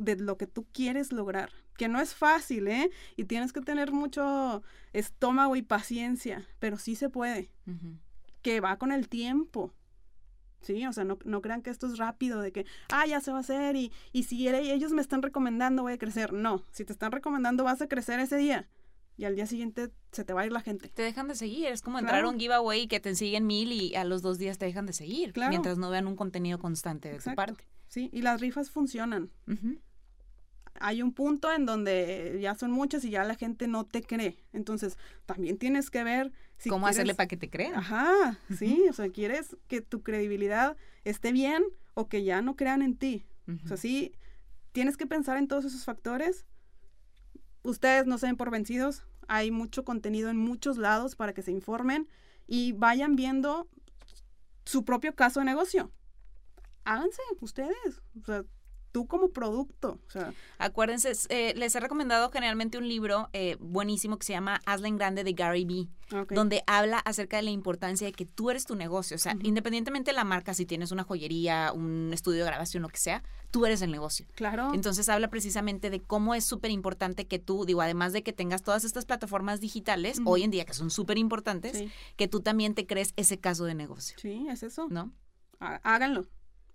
[0.01, 2.91] de lo que tú quieres lograr que no es fácil, ¿eh?
[3.17, 7.51] Y tienes que tener mucho estómago y paciencia, pero sí se puede.
[8.43, 9.73] Que va con el tiempo.
[10.61, 13.31] Sí, o sea, no, no, crean que esto es rápido, de que, ah, ya se
[13.31, 16.35] va a hacer y, y si ellos me están recomendando voy a crecer.
[16.35, 18.69] No, si te están recomendando vas a crecer ese día
[19.17, 20.91] y al día siguiente se te va a ir la gente.
[20.91, 23.95] Te dejan de seguir, es como entrar a un giveaway que te siguen mil y
[23.95, 27.21] a los dos días te dejan de seguir, mientras no vean un contenido constante de
[27.21, 27.65] tu parte.
[27.89, 29.31] Sí, y las rifas funcionan
[30.81, 34.39] hay un punto en donde ya son muchas y ya la gente no te cree.
[34.53, 37.75] Entonces, también tienes que ver si cómo hacerle para que te crean.
[37.75, 41.63] Ajá, sí, o sea, quieres que tu credibilidad esté bien
[41.95, 43.27] o que ya no crean en ti.
[43.65, 44.13] O sea, sí,
[44.73, 46.47] tienes que pensar en todos esos factores.
[47.63, 49.03] Ustedes no se den por vencidos.
[49.29, 52.09] Hay mucho contenido en muchos lados para que se informen
[52.47, 53.69] y vayan viendo
[54.65, 55.91] su propio caso de negocio.
[56.85, 58.03] Háganse ustedes.
[58.21, 58.45] O sea,
[58.93, 59.99] tú como producto.
[60.07, 60.33] O sea.
[60.59, 64.97] Acuérdense, eh, les he recomendado generalmente un libro eh, buenísimo que se llama Hazla en
[64.97, 65.89] Grande de Gary Vee,
[66.31, 69.15] donde habla acerca de la importancia de que tú eres tu negocio.
[69.15, 72.89] O sea, independientemente de la marca, si tienes una joyería, un estudio de grabación, lo
[72.89, 74.27] que sea, tú eres el negocio.
[74.35, 74.73] Claro.
[74.75, 78.63] Entonces habla precisamente de cómo es súper importante que tú, digo, además de que tengas
[78.63, 81.85] todas estas plataformas digitales, hoy en día que son súper importantes,
[82.17, 84.17] que tú también te crees ese caso de negocio.
[84.21, 84.89] Sí, es eso.
[84.91, 85.13] ¿No?
[85.59, 86.27] Háganlo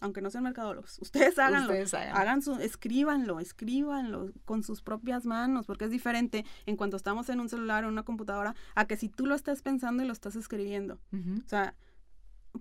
[0.02, 1.74] aunque no sean mercadólogos, ustedes háganlo.
[2.14, 7.40] Hagan su, escríbanlo, escríbanlo con sus propias manos, porque es diferente en cuanto estamos en
[7.40, 10.14] un celular o en una computadora a que si tú lo estás pensando y lo
[10.14, 11.00] estás escribiendo.
[11.14, 11.76] O sea,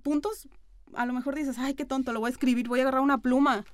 [0.03, 0.49] puntos
[0.93, 3.19] a lo mejor dices, ay, qué tonto, lo voy a escribir, voy a agarrar una
[3.19, 3.65] pluma.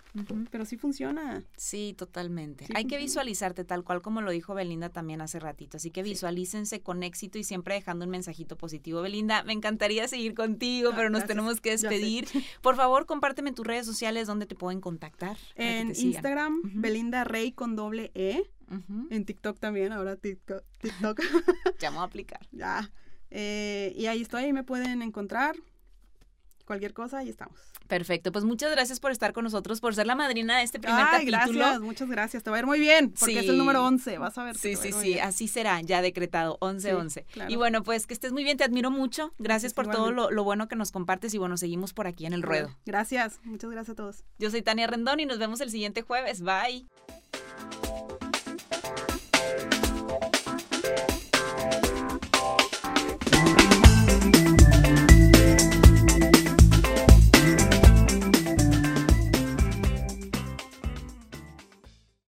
[0.50, 1.44] Pero sí funciona.
[1.56, 2.66] Sí, totalmente.
[2.74, 5.76] Hay que visualizarte tal cual como lo dijo Belinda también hace ratito.
[5.76, 9.02] Así que visualícense con éxito y siempre dejando un mensajito positivo.
[9.02, 12.26] Belinda, me encantaría seguir contigo, ah, pero nos tenemos que despedir.
[12.62, 15.36] Por favor, compárteme tus redes sociales donde te pueden contactar.
[15.54, 18.50] En Instagram, Belinda Rey con doble E.
[19.10, 20.62] En TikTok también, ahora TikTok.
[20.80, 21.20] TikTok.
[21.80, 22.40] ya a aplicar.
[22.52, 22.90] Ya.
[23.30, 25.54] Eh, y ahí estoy, ahí me pueden encontrar
[26.70, 27.58] cualquier cosa, y estamos.
[27.88, 31.04] Perfecto, pues muchas gracias por estar con nosotros, por ser la madrina de este primer
[31.04, 32.44] Ay, gracias, muchas gracias.
[32.44, 34.56] Te va a ir muy bien, porque es el número 11, vas a ver.
[34.56, 37.24] Sí, sí, sí, así será, ya decretado, 11-11.
[37.48, 39.34] Y bueno, pues que estés muy bien, te admiro mucho.
[39.40, 42.34] Gracias por todo lo, lo, bueno que nos compartes y bueno, seguimos por aquí en
[42.34, 42.70] el ruedo.
[42.86, 44.22] Gracias, muchas gracias a todos.
[44.38, 46.40] Yo soy Tania Rendón y nos vemos el siguiente jueves.
[46.42, 46.86] Bye.